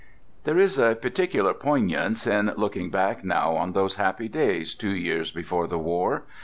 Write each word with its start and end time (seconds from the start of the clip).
There 0.45 0.57
is 0.57 0.79
a 0.79 0.95
particular 0.95 1.53
poignance 1.53 2.25
in 2.25 2.51
looking 2.57 2.89
back 2.89 3.23
now 3.23 3.55
on 3.55 3.73
those 3.73 3.97
happy 3.97 4.27
days 4.29 4.73
two 4.73 4.95
years 4.95 5.29
before 5.29 5.67
the 5.67 5.77
war. 5.77 6.23